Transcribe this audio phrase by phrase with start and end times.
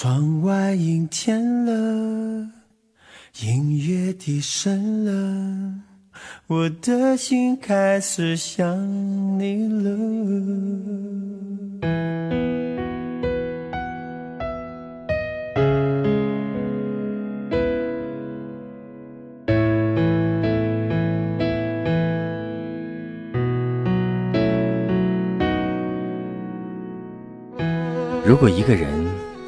[0.00, 1.72] 窗外阴天了，
[3.42, 5.74] 音乐低声了，
[6.46, 8.78] 我的心开始想
[9.40, 9.90] 你了。
[28.24, 29.07] 如果一个人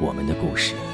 [0.00, 0.89] 我们的故事。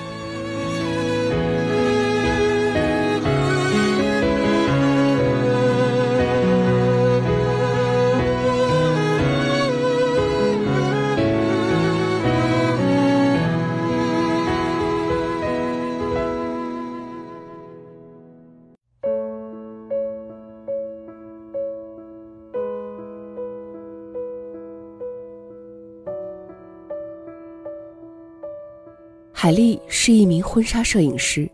[29.47, 31.49] 海丽是一名婚纱摄影师。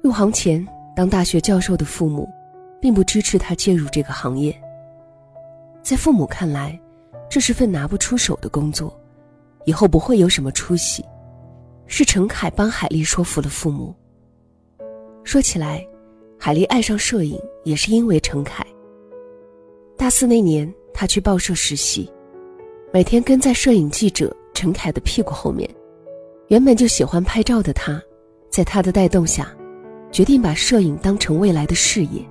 [0.00, 0.64] 入行前，
[0.94, 2.28] 当大学教授的父母，
[2.80, 4.56] 并不支持她介入这个行业。
[5.82, 6.80] 在父母看来，
[7.28, 8.96] 这是份拿不出手的工作，
[9.64, 11.04] 以后不会有什么出息。
[11.88, 13.92] 是陈凯帮海丽说服了父母。
[15.24, 15.84] 说起来，
[16.38, 18.64] 海丽爱上摄影也是因为陈凯。
[19.96, 22.08] 大四那年，她去报社实习，
[22.92, 25.68] 每天跟在摄影记者陈凯的屁股后面。
[26.48, 28.00] 原本就喜欢拍照的他，
[28.50, 29.48] 在他的带动下，
[30.12, 32.22] 决定把摄影当成未来的事业。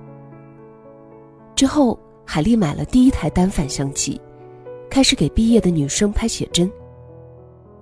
[1.56, 4.20] 之后，海丽买了第一台单反相机，
[4.88, 6.70] 开始给毕业的女生拍写真。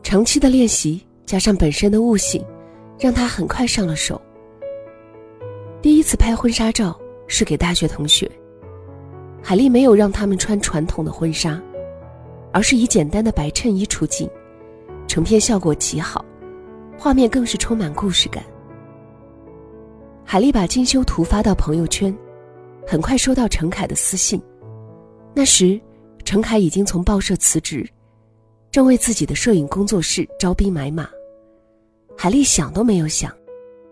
[0.02, 2.42] 长期的练习加上本身的悟性，
[2.98, 4.20] 让他很快上了手。
[5.82, 8.30] 第一次拍婚纱照是给大学同学，
[9.42, 11.60] 海丽没有让他们穿传统的婚纱，
[12.52, 14.28] 而是以简单的白衬衣出镜。
[15.12, 16.24] 成片效果极好，
[16.98, 18.42] 画面更是充满故事感。
[20.24, 22.16] 海丽把精修图发到朋友圈，
[22.86, 24.40] 很快收到陈凯的私信。
[25.34, 25.78] 那时，
[26.24, 27.86] 陈凯已经从报社辞职，
[28.70, 31.06] 正为自己的摄影工作室招兵买马。
[32.16, 33.30] 海丽想都没有想，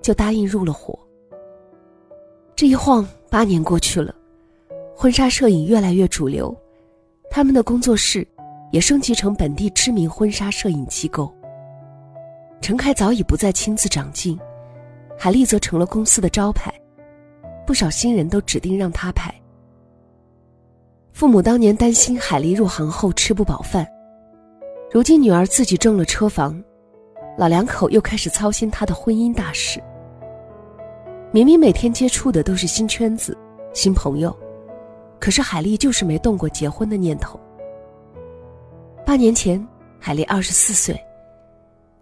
[0.01, 0.99] 就答应入了伙。
[2.57, 4.15] 这一晃八年过去了，
[4.97, 6.57] 婚纱摄影越来越主流，
[7.31, 8.27] 他们的工作室。
[8.71, 11.33] 也升级成本地知名婚纱摄影机构。
[12.61, 14.39] 陈凯早已不再亲自掌镜，
[15.19, 16.73] 海丽则成了公司的招牌，
[17.67, 19.35] 不少新人都指定让她拍。
[21.13, 23.87] 父母当年担心海丽入行后吃不饱饭，
[24.93, 26.63] 如今女儿自己挣了车房，
[27.37, 29.83] 老两口又开始操心她的婚姻大事。
[31.33, 33.37] 明明每天接触的都是新圈子、
[33.73, 34.37] 新朋友，
[35.19, 37.39] 可是海丽就是没动过结婚的念头。
[39.11, 39.61] 八年前，
[39.99, 40.97] 海丽二十四岁，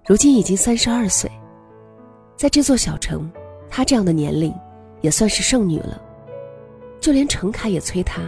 [0.07, 1.31] 如今已经三十二岁。
[2.37, 3.33] 在这座小城，
[3.71, 4.55] 她这样的年龄，
[5.01, 5.99] 也算是剩女了。
[7.01, 8.21] 就连程凯也催她，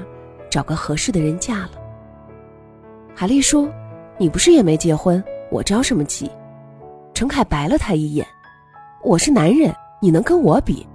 [0.48, 1.72] 找个合适的人嫁了。
[3.14, 3.68] 海丽说
[4.16, 6.30] ：“你不是也没结婚，我着什么急？”
[7.12, 8.26] 程凯白了他一眼
[9.04, 9.70] ：“我是男人，
[10.00, 10.86] 你能跟我比？”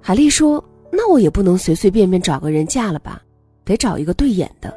[0.00, 3.22] 海丽说：“那我也不能随随便便找个人嫁了吧，
[3.66, 4.74] 得找一个对眼的。”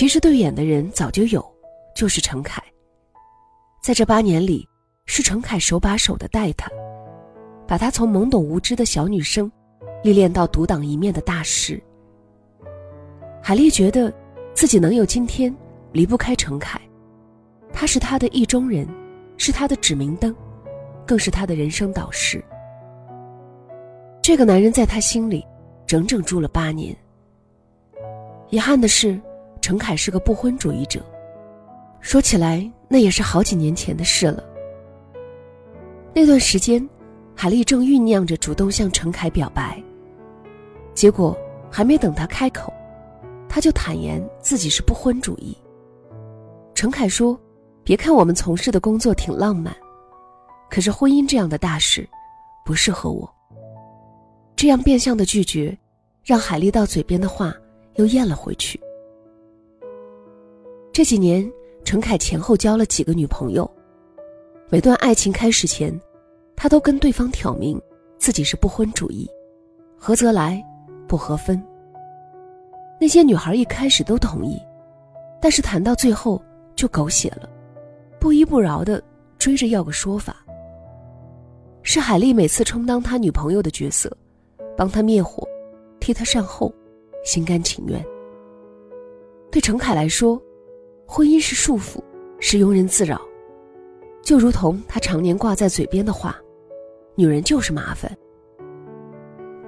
[0.00, 1.44] 其实对眼的人早就有，
[1.94, 2.62] 就是陈凯。
[3.82, 4.66] 在这八年里，
[5.04, 6.70] 是陈凯手把手的带他，
[7.68, 9.52] 把他从懵懂无知的小女生，
[10.02, 11.78] 历练到独当一面的大师。
[13.42, 14.10] 海丽觉得，
[14.54, 15.54] 自己能有今天，
[15.92, 16.80] 离不开陈凯，
[17.70, 18.88] 他是她的意中人，
[19.36, 20.34] 是她的指明灯，
[21.06, 22.42] 更是她的人生导师。
[24.22, 25.46] 这个男人在她心里，
[25.86, 26.96] 整整住了八年。
[28.48, 29.20] 遗憾的是。
[29.60, 31.00] 陈凯是个不婚主义者，
[32.00, 34.42] 说起来那也是好几年前的事了。
[36.14, 36.86] 那段时间，
[37.36, 39.80] 海丽正酝酿着主动向陈凯表白，
[40.94, 41.36] 结果
[41.70, 42.72] 还没等他开口，
[43.48, 45.56] 他就坦言自己是不婚主义。
[46.74, 47.38] 陈凯说
[47.84, 49.74] ：“别看我们从事的工作挺浪漫，
[50.68, 52.08] 可是婚姻这样的大事，
[52.64, 53.30] 不适合我。”
[54.56, 55.76] 这样变相的拒绝，
[56.24, 57.54] 让海丽到嘴边的话
[57.94, 58.80] 又咽了回去。
[60.92, 61.48] 这几年，
[61.84, 63.68] 陈凯前后交了几个女朋友，
[64.68, 65.98] 每段爱情开始前，
[66.56, 67.80] 他都跟对方挑明
[68.18, 69.28] 自己是不婚主义，
[69.96, 70.60] 合则来，
[71.06, 71.62] 不合分。
[73.00, 74.60] 那些女孩一开始都同意，
[75.40, 76.42] 但是谈到最后
[76.74, 77.48] 就狗血了，
[78.18, 79.00] 不依不饶的
[79.38, 80.44] 追着要个说法。
[81.82, 84.14] 是海丽每次充当他女朋友的角色，
[84.76, 85.46] 帮他灭火，
[86.00, 86.74] 替他善后，
[87.24, 88.04] 心甘情愿。
[89.52, 90.40] 对陈凯来说，
[91.12, 92.00] 婚姻是束缚，
[92.38, 93.20] 是庸人自扰，
[94.22, 96.40] 就如同他常年挂在嘴边的话
[97.18, 98.16] ：“女人就是麻烦。”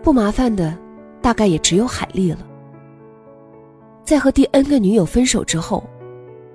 [0.04, 0.78] 不麻烦的，
[1.20, 2.46] 大概也只有海丽了。
[4.04, 5.82] 在和第 N 个女友分手之后，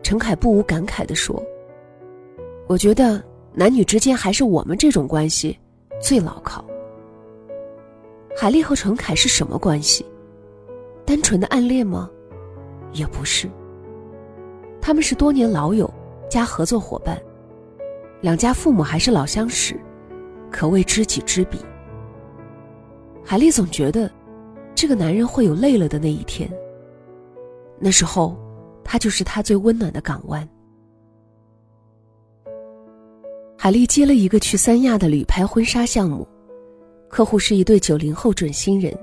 [0.01, 1.35] 陈凯不无感慨地说
[2.65, 3.21] ：“我觉得
[3.53, 5.59] 男女之间还是我们这种关系
[6.01, 6.63] 最牢靠。”
[8.39, 10.05] 海丽和陈凯是什么关系？
[11.03, 12.09] 单纯的暗恋吗？
[12.93, 13.49] 也不是。
[14.87, 15.93] 他们是多年老友
[16.29, 17.21] 加合作伙伴，
[18.21, 19.77] 两家父母还是老相识，
[20.49, 21.59] 可谓知己知彼。
[23.21, 24.09] 海丽总觉得，
[24.73, 26.49] 这个男人会有累了的那一天。
[27.77, 28.33] 那时候，
[28.81, 30.47] 他就是他最温暖的港湾。
[33.57, 36.25] 海丽接了一个去三亚的旅拍婚纱项目，
[37.09, 38.97] 客户是一对九零后准新人。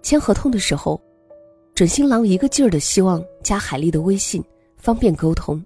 [0.00, 1.02] 签合同的时候，
[1.74, 4.40] 准新郎一个劲儿的希望加海丽的微信，
[4.86, 5.60] 方便沟通。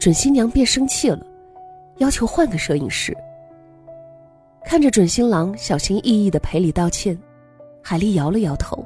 [0.00, 1.24] 准新娘便生气了，
[1.98, 3.16] 要求换个摄影师。
[4.64, 7.16] 看着准新郎小心翼翼的赔礼道歉，
[7.80, 8.84] 海丽摇了摇头。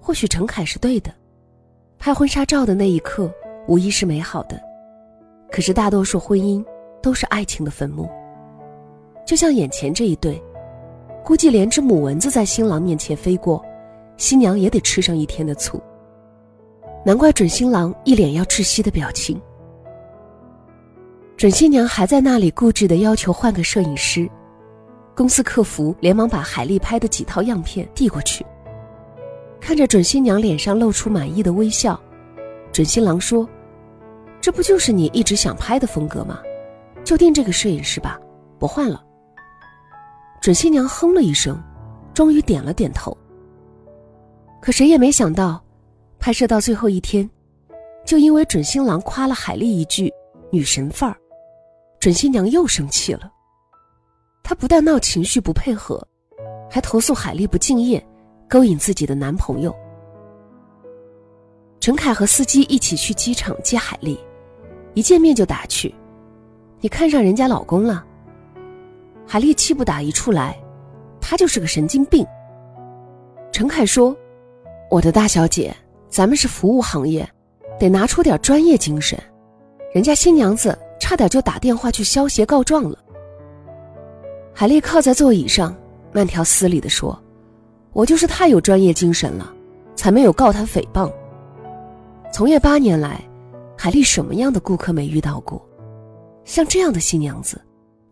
[0.00, 1.12] 或许陈凯是对的，
[1.98, 3.28] 拍婚纱照的那一刻
[3.66, 4.62] 无疑是美好的，
[5.50, 6.64] 可是大多数婚姻
[7.02, 8.08] 都是爱情的坟墓。
[9.26, 10.40] 就像眼前这一对，
[11.24, 13.60] 估计连只母蚊子在新郎面前飞过，
[14.16, 15.82] 新娘也得吃上一天的醋。
[17.04, 19.40] 难怪准新郎一脸要窒息的表情。
[21.36, 24.28] 准新娘还在那里固执的要求换个摄影师，
[25.14, 28.44] 公司客服连忙把海丽拍的几套样片递过去。
[29.60, 32.00] 看着准新娘脸上露出满意的微笑，
[32.72, 33.48] 准新郎说
[34.40, 36.38] ：“这不就是你一直想拍的风格吗？
[37.02, 38.18] 就定这个摄影师吧，
[38.58, 39.02] 不换了。”
[40.40, 41.62] 准新娘哼了一声，
[42.12, 43.16] 终于点了点头。
[44.60, 45.63] 可谁也没想到，
[46.24, 47.28] 拍摄到最后一天，
[48.02, 50.10] 就因为准新郎夸了海丽一句
[50.50, 51.14] “女神范儿”，
[52.00, 53.30] 准新娘又生气了。
[54.42, 56.02] 她不但闹情绪不配合，
[56.70, 58.02] 还投诉海丽不敬业。
[58.48, 59.76] 勾引自己的男朋友，
[61.78, 64.18] 陈凯和司机一起去机场接海丽，
[64.94, 65.94] 一见面就打趣
[66.80, 68.02] ：“你看上人家老公了？”
[69.28, 70.58] 海丽气不打一处来，
[71.20, 72.26] 他就是个神经病。
[73.52, 74.16] 陈凯说
[74.90, 75.74] ：“我的大小姐，
[76.14, 77.28] 咱们是服务行业，
[77.76, 79.18] 得拿出点专业精神。
[79.92, 82.96] 人家新娘子差点就打电话去消协告状了。”
[84.54, 85.74] 海丽靠在座椅上，
[86.12, 87.20] 慢条斯理地说。
[87.92, 89.52] 我就是太有专业精神了，
[89.96, 91.12] 才没有告他诽谤。
[92.32, 93.20] 从业八年来，
[93.76, 95.60] 海丽什么样的顾客没遇到过？
[96.44, 97.60] 像这样的新娘子，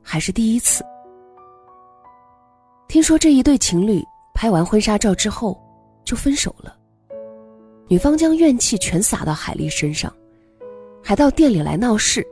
[0.03, 0.85] 还是第一次。
[2.89, 4.03] 听说这一对情侣
[4.35, 5.57] 拍完婚纱照之后
[6.05, 6.77] 就分手了，
[7.93, 10.11] 女方将怨气全撒到海丽身上，
[11.05, 12.27] 还到店里来闹事，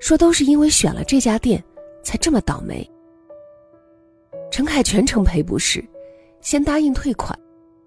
[0.00, 1.62] 说都是因为选了这家店，
[2.02, 2.90] 才这么倒霉。
[4.50, 5.84] 陈凯全程赔不是。
[6.40, 7.38] 先答应退款，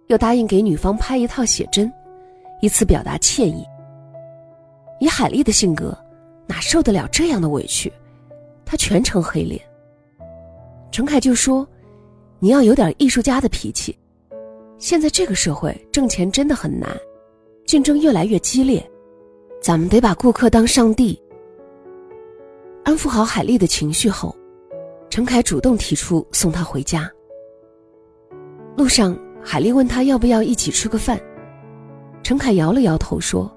[0.09, 1.91] 又答应给女方拍一套写真，
[2.61, 3.65] 以此表达歉意。
[4.99, 5.97] 以海丽的性格，
[6.45, 7.91] 哪受得了这样的委屈？
[8.63, 9.59] 她全程黑脸。
[10.91, 11.67] 陈凯就说
[12.37, 13.97] ：“你要有点艺术家的脾气。
[14.77, 16.89] 现在这个社会挣钱真的很难，
[17.65, 18.85] 竞争越来越激烈，
[19.61, 21.19] 咱们得把顾客当上帝。”
[22.83, 24.35] 安抚好海丽的情绪后，
[25.09, 27.09] 陈凯主动提出送她回家。
[28.77, 31.19] 路上，海丽问他要不要一起吃个饭，
[32.21, 33.51] 陈凯摇了摇头说：“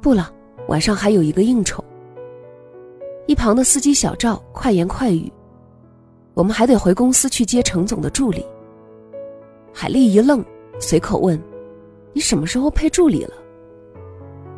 [0.00, 0.30] 不了，
[0.68, 1.82] 晚上还有一个应酬。”
[3.26, 5.32] 一旁的司机小赵快言快语
[6.34, 8.44] ：“我们还得回公司去接程总的助理。”
[9.76, 10.42] 海丽一愣，
[10.78, 11.38] 随口问
[12.14, 13.34] ：“你什么时候配助理了？”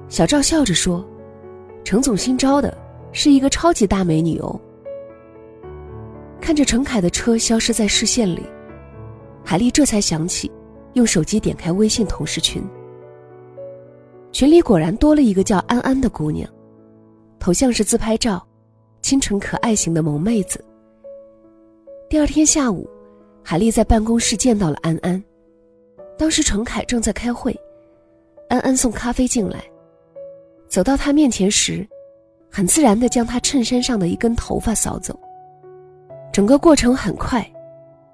[0.08, 1.02] 小赵笑着说
[1.82, 2.76] ：“程总新招的，
[3.12, 4.60] 是一个超级大美女哦。”
[6.38, 8.42] 看着陈凯的车消失在视线里。
[9.42, 10.52] 海丽这才想起，
[10.92, 12.62] 用手机点开微信同事群。
[14.32, 16.48] 群里果然多了一个叫安安的姑娘，
[17.38, 18.46] 头像是自拍照，
[19.00, 20.62] 清纯可爱型的萌妹子。
[22.10, 22.88] 第二天下午，
[23.48, 25.22] 海丽在办公室见到了安安，
[26.18, 27.56] 当时程凯正在开会，
[28.48, 29.62] 安安送咖啡进来，
[30.66, 31.86] 走到他面前时，
[32.50, 35.16] 很自然地将他衬衫上的一根头发扫走。
[36.32, 37.48] 整个过程很快，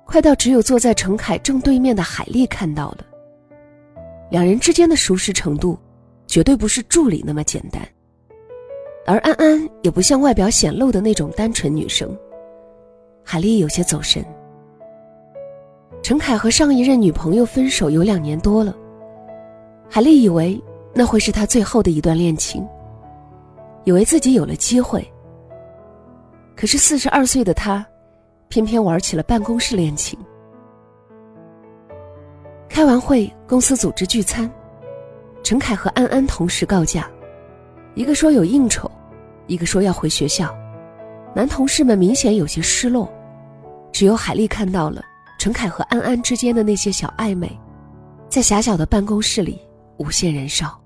[0.04, 2.98] 快到只有坐在程凯正对面的海丽看到了。
[4.30, 5.78] 两人之间的熟识程度，
[6.26, 7.80] 绝对不是助理那么简单。
[9.06, 12.14] 而安安也不像外表显露的那种单纯女生。
[13.24, 14.22] 海丽有些走神。
[16.02, 18.74] 陈凯和上一任女朋友分手有两年多了，
[19.88, 20.60] 海丽以为
[20.92, 22.66] 那会是他最后的一段恋情，
[23.84, 25.06] 以为自己有了机会。
[26.56, 27.86] 可是四十二岁的他，
[28.48, 30.18] 偏偏玩起了办公室恋情。
[32.68, 34.50] 开完会，公司组织聚餐，
[35.44, 37.08] 陈凯和安安同时告假，
[37.94, 38.90] 一个说有应酬，
[39.46, 40.52] 一个说要回学校。
[41.32, 43.08] 男同事们明显有些失落，
[43.92, 45.00] 只有海丽看到了。
[45.42, 47.50] 陈凯和安安之间的那些小暧昧，
[48.28, 49.60] 在狭小的办公室里
[49.96, 50.80] 无限燃烧。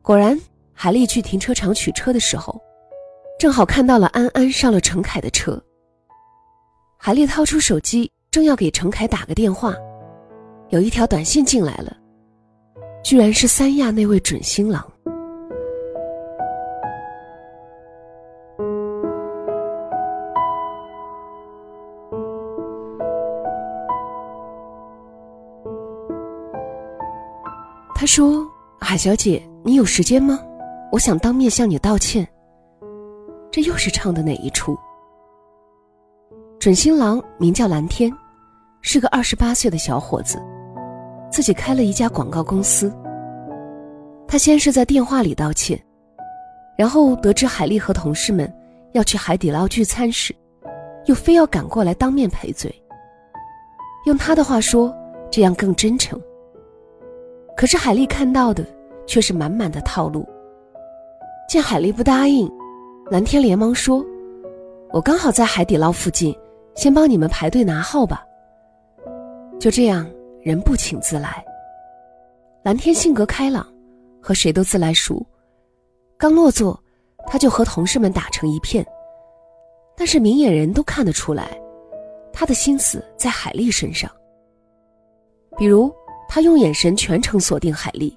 [0.00, 0.40] 果然，
[0.72, 2.58] 海丽去停车场取车的时候，
[3.38, 5.62] 正好看到了安安上了陈凯的车。
[6.96, 9.74] 海丽掏出手机，正要给陈凯打个电话，
[10.70, 11.94] 有一条短信进来了，
[13.02, 14.82] 居然是三亚那位准新郎。
[28.04, 28.46] 他说
[28.78, 30.38] ：“海小姐，你有时间吗？
[30.92, 32.28] 我想当面向你道歉。”
[33.50, 34.78] 这又是唱的哪一出？
[36.60, 38.12] 准新郎名叫蓝天，
[38.82, 40.38] 是个二十八岁的小伙子，
[41.30, 42.94] 自己开了一家广告公司。
[44.28, 45.82] 他先是在电话里道歉，
[46.76, 48.54] 然后得知海丽和同事们
[48.92, 50.36] 要去海底捞聚餐时，
[51.06, 52.70] 又非要赶过来当面赔罪。
[54.04, 54.94] 用他的话说，
[55.30, 56.20] 这样更真诚。
[57.56, 58.64] 可是海丽看到的
[59.06, 60.28] 却是满满的套路。
[61.48, 62.50] 见海丽不答应，
[63.10, 64.04] 蓝天连忙说
[64.92, 66.36] ：“我刚好在海底捞附近，
[66.74, 68.24] 先帮你们排队拿号吧。”
[69.60, 70.10] 就这样，
[70.42, 71.44] 人不请自来。
[72.62, 73.66] 蓝天性格开朗，
[74.20, 75.24] 和谁都自来熟。
[76.16, 76.78] 刚落座，
[77.26, 78.84] 他就和同事们打成一片。
[79.96, 81.56] 但是明眼人都看得出来，
[82.32, 84.10] 他的心思在海丽身上。
[85.56, 85.94] 比如。
[86.28, 88.16] 他用眼神全程锁定海丽，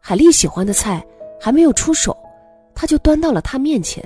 [0.00, 1.04] 海丽喜欢的菜
[1.40, 2.16] 还没有出手，
[2.74, 4.02] 他就端到了他面前。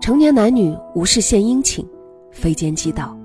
[0.00, 1.84] 成年男女无事献殷勤，
[2.30, 3.16] 非奸即盗。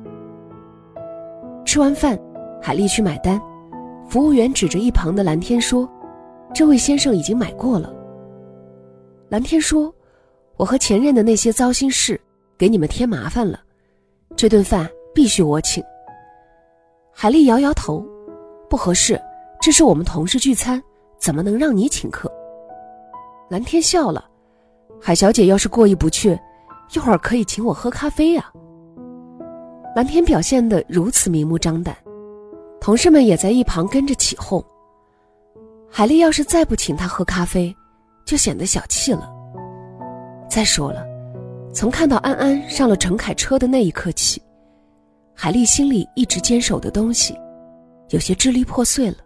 [1.65, 2.19] 吃完饭，
[2.61, 3.39] 海丽去买单，
[4.09, 5.87] 服务员指着一旁的蓝天说
[6.53, 7.93] ：“这位先生已经买过了。”
[9.29, 9.93] 蓝天说
[10.57, 12.19] ：“我和前任的那些糟心事，
[12.57, 13.59] 给你们添麻烦了，
[14.35, 15.83] 这顿饭必须我请。”
[17.13, 18.03] 海丽摇摇头。
[18.71, 19.21] 不合适，
[19.61, 20.81] 这是我们同事聚餐，
[21.19, 22.31] 怎么能让你请客？
[23.49, 24.23] 蓝天笑了，
[25.01, 26.39] 海小姐要是过意不去，
[26.95, 28.49] 一会儿可以请我喝咖啡呀。
[29.93, 31.93] 蓝天表现得如此明目张胆，
[32.79, 34.63] 同事们也在一旁跟着起哄。
[35.89, 37.75] 海丽要是再不请他喝咖啡，
[38.23, 39.29] 就显得小气了。
[40.49, 41.05] 再说了，
[41.73, 44.41] 从看到安安上了陈凯车的那一刻起，
[45.35, 47.37] 海丽心里一直坚守的东西。
[48.11, 49.17] 有些支离破碎了。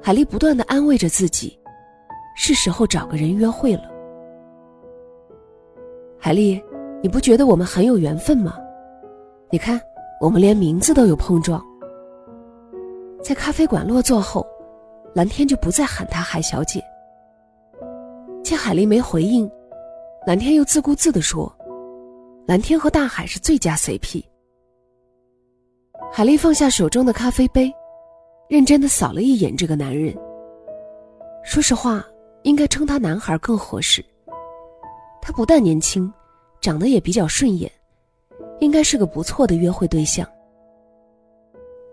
[0.00, 1.58] 海丽不断的安慰着自己，
[2.36, 3.84] 是时候找个人约会了。
[6.18, 6.62] 海丽，
[7.02, 8.58] 你不觉得我们很有缘分吗？
[9.50, 9.80] 你看，
[10.20, 11.64] 我们连名字都有碰撞。
[13.22, 14.44] 在咖啡馆落座后，
[15.14, 16.82] 蓝天就不再喊她海小姐。
[18.42, 19.48] 见海丽没回应，
[20.26, 21.52] 蓝天又自顾自的说
[22.44, 24.24] ：“蓝天和大海是最佳 CP。”
[26.14, 27.74] 海丽放下手中的咖啡杯，
[28.46, 30.14] 认真的扫了一眼这个男人。
[31.42, 32.04] 说实话，
[32.42, 34.04] 应该称他男孩更合适。
[35.22, 36.12] 他不但年轻，
[36.60, 37.72] 长得也比较顺眼，
[38.60, 40.28] 应该是个不错的约会对象。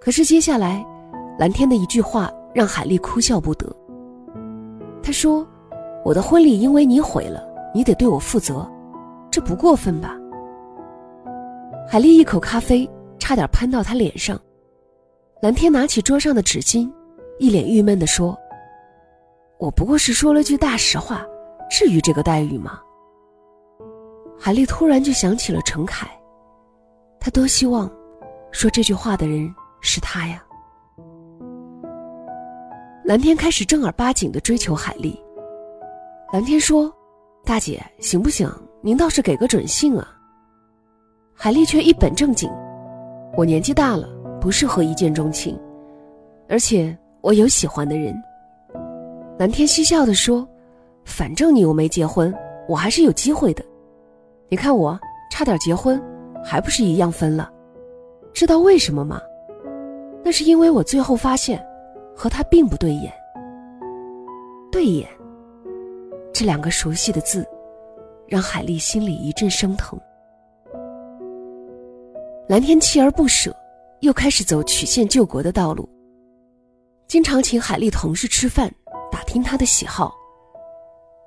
[0.01, 0.85] 可是接下来，
[1.37, 3.73] 蓝天的一句话让海丽哭笑不得。
[5.01, 5.47] 他说
[6.03, 7.41] ：“我的婚礼因为你毁了，
[7.73, 8.69] 你得对我负责，
[9.31, 10.17] 这不过分吧？”
[11.87, 12.85] 海丽一口咖啡。
[13.19, 14.39] 差点喷到他脸上，
[15.41, 16.91] 蓝天拿起桌上的纸巾，
[17.37, 18.37] 一脸郁闷地说
[19.59, 21.25] ：“我不过是说了句大实话，
[21.69, 22.79] 至于这个待遇吗？”
[24.39, 26.09] 海丽突然就想起了陈凯，
[27.19, 27.91] 他多希望
[28.51, 30.43] 说这句话的人是他呀。
[33.03, 35.19] 蓝天开始正儿八经的追求海丽。
[36.31, 36.93] 蓝天说
[37.43, 38.49] ：“大姐，行不行？
[38.81, 40.15] 您倒是给个准信啊。”
[41.35, 42.49] 海丽却一本正经。
[43.37, 44.09] 我年纪大了，
[44.41, 45.57] 不适合一见钟情，
[46.47, 48.13] 而且我有喜欢的人。
[49.37, 50.47] 蓝天嬉笑地说
[51.05, 52.33] ：“反正你又没结婚，
[52.67, 53.63] 我还是有机会的。
[54.49, 54.99] 你看我
[55.31, 56.01] 差点结婚，
[56.43, 57.49] 还不是一样分了？
[58.33, 59.21] 知道为什么吗？
[60.23, 61.63] 那是因为我最后发现，
[62.15, 63.13] 和他并不对眼。
[64.71, 65.07] 对眼，
[66.33, 67.47] 这两个熟悉的字，
[68.27, 69.97] 让海丽心里一阵生疼。
[72.49, 73.55] 蓝天锲而不舍，
[73.99, 75.87] 又开始走曲线救国的道路。
[77.07, 78.73] 经常请海丽同事吃饭，
[79.11, 80.11] 打听她的喜好。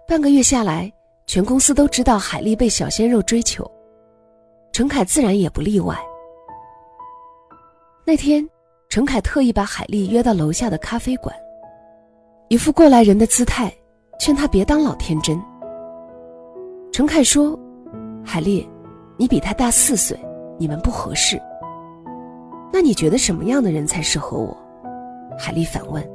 [0.09, 0.93] 半个月下来，
[1.29, 3.64] 全公司都知道海丽被小鲜肉追求，
[4.73, 5.97] 陈凯自然也不例外。
[8.05, 8.45] 那天，
[8.88, 11.33] 陈凯特意把海丽约到楼下的咖啡馆，
[12.49, 13.73] 一副过来人的姿态，
[14.19, 15.41] 劝她别当老天真。
[16.91, 17.57] 陈凯说
[18.26, 18.69] ：“海丽，
[19.17, 20.19] 你比他大四岁，
[20.62, 21.42] 你们不合适。
[22.73, 24.57] 那你觉得什么样的人才适合我？”
[25.37, 26.09] 海丽反问。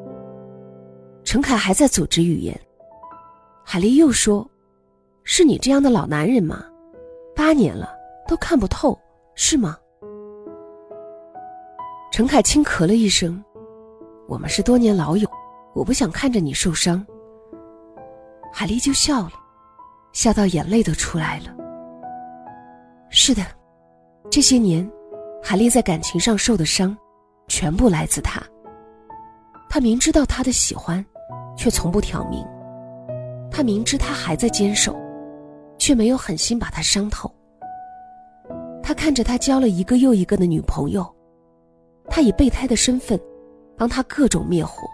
[1.25, 2.58] 陈凯还在组织语言。
[3.66, 4.50] 海丽又说
[5.25, 6.63] ：“是你这样的老男人吗？
[7.36, 7.94] 八年了
[8.25, 8.98] 都看不透，
[9.36, 9.77] 是吗？”
[12.10, 13.44] 陈凯轻咳了一声
[14.30, 15.30] ：“我们是多年老友，
[15.75, 17.06] 我不想看着你受伤。”
[18.54, 19.34] 海丽就笑了，
[20.13, 21.54] 笑到眼泪都出来了。
[23.10, 23.42] 是的，
[24.29, 24.88] 这些年，
[25.41, 26.96] 海丽在感情上受的伤，
[27.48, 28.41] 全部来自他。
[29.69, 31.03] 他明知道他的喜欢，
[31.55, 32.46] 却从不挑明。
[33.50, 34.96] 他明知他还在坚守，
[35.77, 37.31] 却没有狠心把他伤透。
[38.84, 41.05] 他看着他交了一个又一个的女朋友，
[42.10, 43.19] 他以备胎的身份，
[43.75, 44.88] 帮他各种灭火，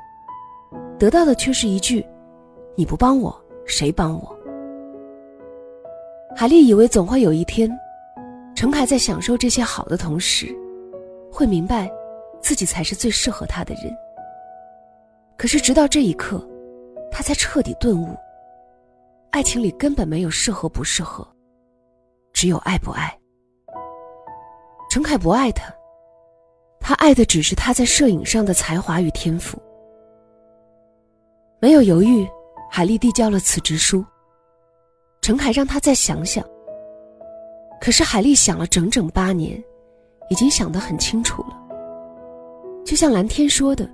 [0.97, 2.05] 得到的却是一句
[2.75, 3.35] ：“你不帮我，
[3.65, 4.39] 谁帮我？”
[6.35, 7.69] 海丽以为总会有一天，
[8.55, 10.55] 陈凯在享受这些好的同时，
[11.31, 11.91] 会明白，
[12.41, 13.93] 自己才是最适合他的人。
[15.37, 16.47] 可是直到这一刻，
[17.11, 18.15] 他才彻底顿悟。
[19.31, 21.27] 爱情里根本没有适合不适合，
[22.31, 23.11] 只有爱不爱。
[24.91, 25.73] 陈凯不爱他，
[26.79, 29.59] 他爱的只是他在摄影上的才华与天赋。
[31.59, 32.27] 没有犹豫，
[32.69, 34.05] 海丽递交了辞职书。
[35.21, 36.45] 陈凯让他再想想。
[37.83, 39.61] 可是海丽想了整整八年，
[40.29, 41.49] 已经想得很清楚了。
[42.85, 43.91] 就像蓝天说的，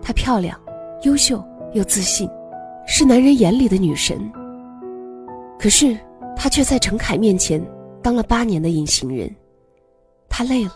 [0.00, 0.58] 她漂亮、
[1.02, 1.44] 优秀
[1.74, 2.26] 又自信，
[2.86, 4.18] 是男人眼里的女神。
[5.58, 5.94] 可是，
[6.34, 7.62] 他却在陈凯面前
[8.02, 9.30] 当了八年的隐形人，
[10.26, 10.72] 他累了。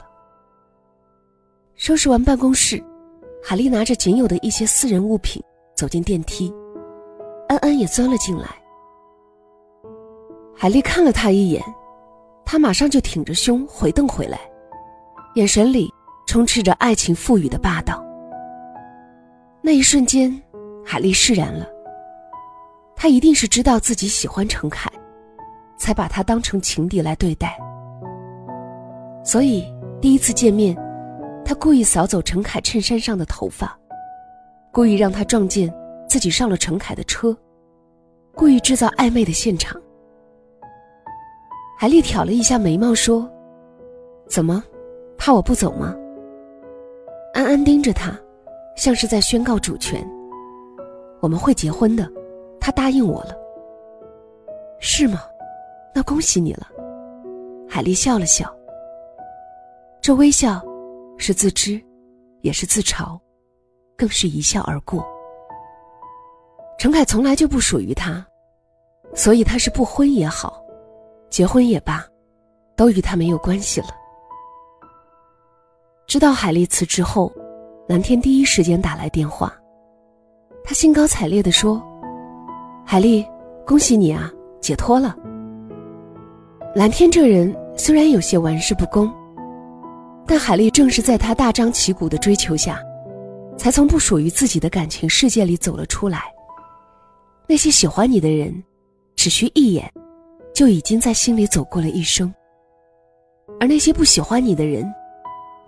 [1.74, 2.84] 收拾完办公室，
[3.42, 5.42] 海丽拿着仅有的一些私人物品
[5.74, 6.52] 走进电梯，
[7.48, 8.46] 安安也钻了进来。
[10.54, 11.64] 海丽看了他一眼，
[12.46, 14.38] 他马上就挺着胸回瞪回来，
[15.34, 15.92] 眼神里
[16.28, 18.02] 充斥着爱情赋予的霸道。
[19.60, 20.40] 那一瞬间，
[20.84, 21.66] 海丽释然了。
[22.94, 24.88] 他一定是知道自己喜欢陈凯，
[25.76, 27.58] 才把他当成情敌来对待。
[29.24, 29.66] 所以
[30.00, 30.74] 第一次见面，
[31.44, 33.76] 他故意扫走陈凯衬衫上的头发，
[34.70, 35.70] 故意让他撞见
[36.08, 37.36] 自己上了陈凯的车，
[38.36, 39.78] 故意制造暧昧的现场。
[41.78, 43.30] 海丽挑了一下眉毛说
[44.26, 44.64] ：“怎么，
[45.18, 45.94] 怕我不走吗？”
[47.34, 48.18] 安安盯着他，
[48.76, 50.02] 像是在宣告主权。
[51.20, 52.10] 我们会结婚的。
[52.58, 53.36] 他答应我了，
[54.80, 55.20] 是吗？
[55.94, 56.66] 那恭喜你了。
[57.68, 58.52] 海丽笑了笑，
[60.00, 60.60] 这微笑
[61.16, 61.80] 是自知，
[62.40, 63.16] 也是自嘲，
[63.96, 65.06] 更是一笑而过。
[66.78, 68.26] 陈凯从来就不属于他，
[69.14, 70.60] 所以他是不婚也好，
[71.28, 72.04] 结婚也罢，
[72.76, 73.88] 都与他没有关系了。
[76.06, 77.32] 知道海丽辞职后，
[77.88, 79.52] 蓝天第一时间打来电话，
[80.64, 81.82] 他兴高采烈地说。
[82.84, 83.26] 海丽，
[83.66, 85.16] 恭喜你啊，解脱了。
[86.74, 89.12] 蓝天这人虽然有些玩世不恭，
[90.24, 92.80] 但海丽正是在他大张旗鼓的追求下，
[93.56, 96.22] 才从不属于自己的感情世界里走了出来。
[97.48, 98.62] 那些喜欢你的人，
[99.16, 99.92] 只需一眼，
[100.56, 102.32] 就已经在心里走过了一生；
[103.60, 104.90] 而那些不喜欢你的人，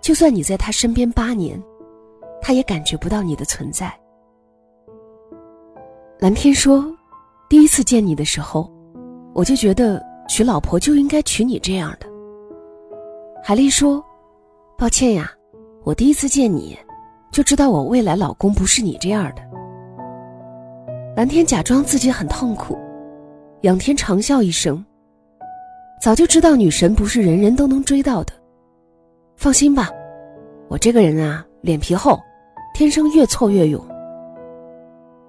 [0.01, 1.61] 就算你在他身边八年，
[2.41, 3.93] 他也感觉不到你的存在。
[6.17, 6.83] 蓝天说。
[7.47, 8.71] 第一次见你的时候，
[9.33, 12.05] 我就觉得娶老婆就应该娶你这样的。
[13.43, 14.03] 海丽说
[14.77, 15.31] ：“抱歉呀，
[15.83, 16.77] 我第一次见你，
[17.31, 19.41] 就知道我未来老公不是你这样的。”
[21.17, 22.77] 蓝天假装自己很痛苦，
[23.61, 24.83] 仰天长笑一声。
[26.01, 28.31] 早就知道女神不是人人都能追到的，
[29.35, 29.89] 放心吧，
[30.69, 32.17] 我这个人啊，脸皮厚，
[32.73, 33.85] 天生越挫越勇。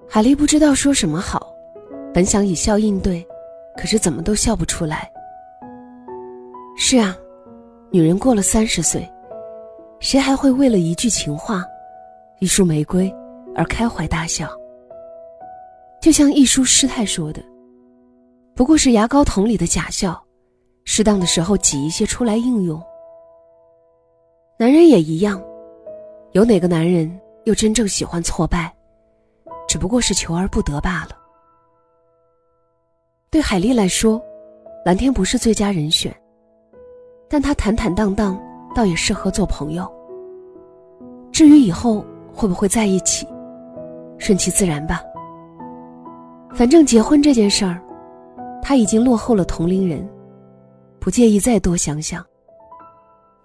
[0.07, 1.47] 海丽不知道说什么好。
[2.13, 3.25] 本想以笑应对，
[3.77, 5.09] 可是怎么都笑不出来。
[6.77, 7.17] 是啊，
[7.89, 9.09] 女人过了三十岁，
[9.99, 11.65] 谁还会为了一句情话、
[12.39, 13.13] 一束玫瑰
[13.55, 14.49] 而开怀大笑？
[16.01, 17.41] 就像一书师太说的，
[18.55, 20.21] 不过是牙膏桶里的假笑，
[20.83, 22.81] 适当的时候挤一些出来应用。
[24.57, 25.41] 男人也一样，
[26.33, 28.71] 有哪个男人又真正喜欢挫败？
[29.67, 31.17] 只不过是求而不得罢了。
[33.29, 34.21] 对海丽来说，
[34.85, 36.13] 蓝天不是最佳人选，
[37.29, 38.39] 但他坦坦荡荡，
[38.75, 39.89] 倒也适合做朋友。
[41.31, 43.25] 至于以后会不会在一起，
[44.17, 45.01] 顺其自然吧。
[46.53, 47.81] 反正结婚这件事儿，
[48.61, 50.07] 他已经落后了同龄人，
[50.99, 52.25] 不介意再多想想，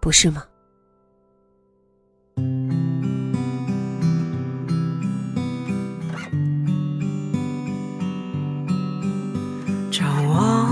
[0.01, 0.45] 不是吗？
[9.91, 10.71] 张望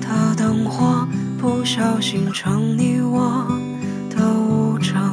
[0.00, 1.06] 的灯火
[1.38, 3.46] 不小心成你我
[4.10, 5.09] 的无常，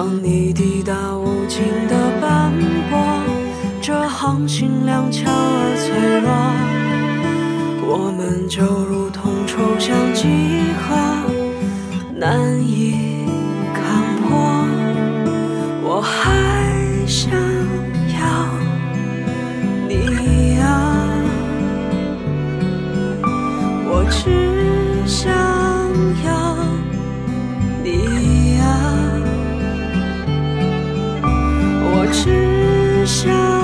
[0.00, 2.52] 当你抵达无尽的斑
[2.88, 2.96] 驳，
[3.82, 5.90] 这航行踉跄而脆
[6.22, 6.30] 弱，
[7.82, 10.28] 我们就如同抽象几
[10.78, 10.94] 何，
[12.14, 13.17] 难以
[32.24, 33.57] 只想。